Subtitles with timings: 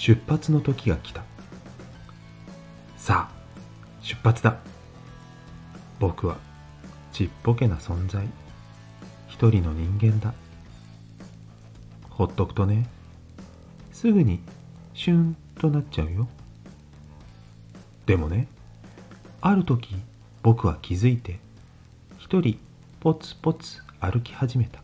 [0.00, 1.22] 出発の時が来た。
[2.96, 3.34] さあ
[4.00, 4.56] 出発だ。
[5.98, 6.38] 僕は
[7.12, 8.26] ちっぽけな存在。
[9.28, 10.32] 一人の人間だ。
[12.08, 12.88] ほっとくとね
[13.92, 14.40] すぐに
[14.94, 16.28] シュンとなっちゃうよ。
[18.06, 18.48] でもね
[19.42, 19.94] ある時
[20.42, 21.40] 僕は気づいて
[22.16, 22.58] 一人
[23.00, 24.80] ポツポツ歩き始めた。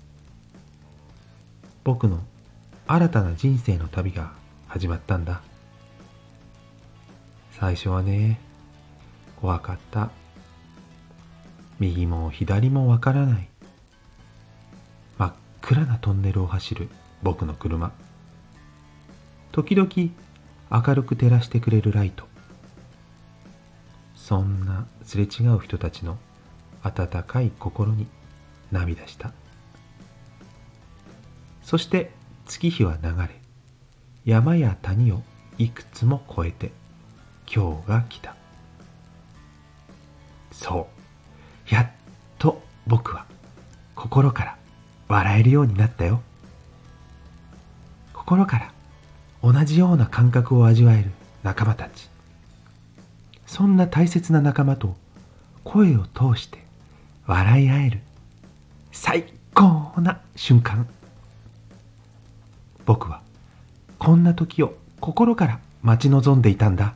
[1.85, 2.21] 僕の
[2.87, 5.41] 新たな人生の旅が始まったんだ。
[7.53, 8.41] 最初はね
[9.41, 10.11] 怖かった。
[11.79, 13.49] 右も左もわからない。
[15.19, 16.89] 真っ暗なトンネルを走る
[17.23, 17.93] 僕の車。
[19.53, 19.89] 時々
[20.71, 22.27] 明るく照らしてくれるライト。
[24.15, 26.19] そんなすれ違う人たちの
[26.83, 28.07] 温かい心に
[28.73, 29.33] 涙した。
[31.63, 32.11] そして
[32.47, 33.46] 月日は流れ
[34.27, 35.23] 山や谷を
[35.57, 36.73] いくつも越えて
[37.49, 38.35] 今日が来た。
[40.51, 40.89] そ
[41.71, 41.73] う。
[41.73, 41.91] やっ
[42.37, 43.25] と僕は
[43.95, 44.57] 心から
[45.07, 46.23] 笑えるようになったよ。
[48.13, 48.73] 心から
[49.45, 51.13] 同じような感覚を味わえる
[51.45, 52.11] 仲間たち。
[53.47, 54.97] そんな大切な仲間と
[55.63, 56.65] 声を通して
[57.29, 58.01] 笑い合える
[58.91, 60.89] 最高な瞬間。
[62.85, 63.23] 僕は
[64.07, 66.95] こんな時を心から待ち望んでいたんだ。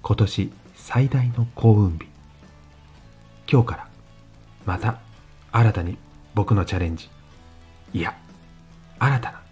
[0.00, 2.06] 今年最大の幸運日。
[3.46, 3.88] 今日から
[4.64, 4.98] また
[5.52, 5.98] 新たに
[6.34, 7.10] 僕のチャレンジ。
[7.92, 8.16] いや
[8.98, 9.42] 新たな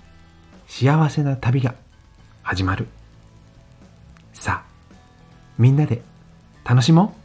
[0.67, 1.75] 幸せな旅が
[2.43, 2.87] 始まる。
[4.33, 4.95] さあ
[5.59, 6.01] みんなで
[6.65, 7.24] 楽しもう。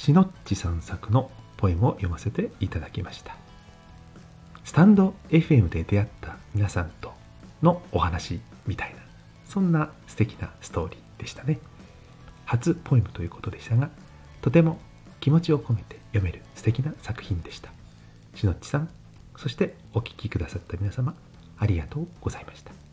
[0.00, 3.36] しのっちさん作のポエムを読ませていただきました。
[4.64, 7.12] スタンド FM で出会った皆さんと
[7.62, 8.96] のお話みたいな
[9.44, 11.58] そんな素敵なストーリーでしたね。
[12.46, 13.90] 初ポエムということでしたが
[14.40, 14.78] とても
[15.20, 17.70] 気持ちを込めて読める素敵な作品でした。
[18.34, 18.88] しのっちさん
[19.36, 21.14] そしてお聴きくださった皆様
[21.58, 22.89] ありがとうございました。